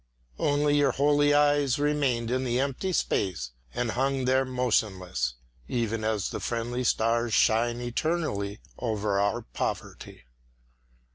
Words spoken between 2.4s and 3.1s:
the empty